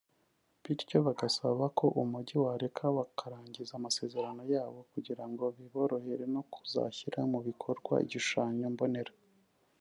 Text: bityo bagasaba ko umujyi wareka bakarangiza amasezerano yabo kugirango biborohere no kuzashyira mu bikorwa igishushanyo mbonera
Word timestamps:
bityo 0.63 0.97
bagasaba 1.05 1.65
ko 1.77 1.85
umujyi 2.01 2.35
wareka 2.45 2.83
bakarangiza 2.97 3.71
amasezerano 3.75 4.41
yabo 4.53 4.79
kugirango 4.91 5.43
biborohere 5.57 6.25
no 6.35 6.41
kuzashyira 6.51 7.19
mu 7.31 7.39
bikorwa 7.47 7.93
igishushanyo 8.05 8.67
mbonera 8.75 9.13